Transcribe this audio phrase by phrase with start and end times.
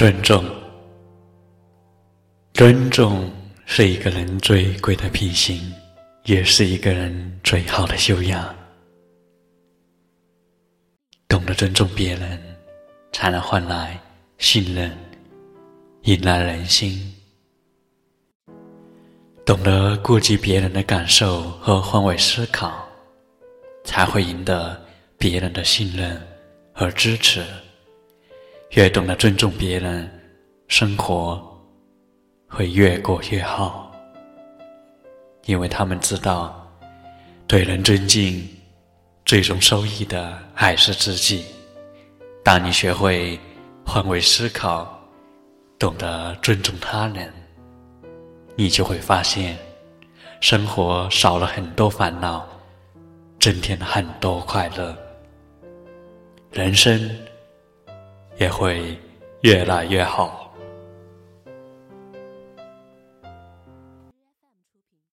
[0.00, 0.42] 尊重，
[2.54, 3.30] 尊重
[3.66, 5.60] 是一个人最贵的品行，
[6.24, 8.56] 也是一个人最好的修养。
[11.28, 12.40] 懂得尊重别人，
[13.12, 14.00] 才能换来
[14.38, 14.90] 信任，
[16.04, 17.14] 引来人心。
[19.44, 22.88] 懂得顾及别人的感受和换位思考，
[23.84, 24.82] 才会赢得
[25.18, 26.18] 别人的信任
[26.72, 27.44] 和支持。
[28.70, 30.08] 越懂得尊重别人，
[30.68, 31.42] 生活
[32.46, 33.90] 会越过越好。
[35.46, 36.70] 因为他们知道，
[37.48, 38.48] 对人尊敬，
[39.24, 41.44] 最终受益的还是自己。
[42.44, 43.36] 当你学会
[43.84, 44.88] 换位思考，
[45.76, 47.28] 懂得尊重他人。
[48.54, 49.58] 你就会发现，
[50.40, 52.46] 生活少了很多烦恼，
[53.40, 54.96] 增添了很多快乐，
[56.52, 57.10] 人生
[58.40, 58.98] 也会
[59.42, 60.49] 越来越好。